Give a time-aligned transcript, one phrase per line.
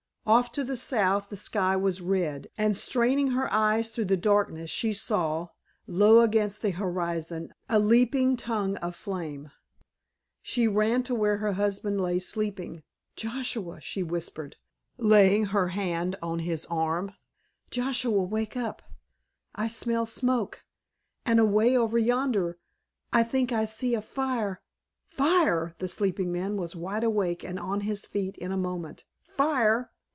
[0.23, 4.69] Off to the south the sky was red, and straining her eyes through the darkness
[4.69, 5.47] she saw,
[5.87, 9.49] low against the horizon, a leaping tongue of flame.
[10.43, 12.83] She ran to where her husband lay sleeping.
[13.15, 14.55] "Joshua," she whispered,
[14.99, 17.13] laying her hand on his arm,
[17.71, 18.83] "Joshua, wake up!
[19.55, 20.63] I smell smoke,
[21.25, 22.59] and away over yonder
[23.11, 24.61] I think I see a fire——"
[25.07, 29.03] "Fire!" the sleeping man was wide awake and on his feet in a moment.
[29.19, 29.89] "Fire?